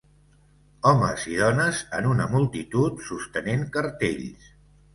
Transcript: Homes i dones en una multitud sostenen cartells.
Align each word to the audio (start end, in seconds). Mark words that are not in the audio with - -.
Homes 0.91 1.25
i 1.33 1.37
dones 1.41 1.83
en 1.99 2.09
una 2.13 2.27
multitud 2.33 3.07
sostenen 3.13 3.65
cartells. 3.79 4.53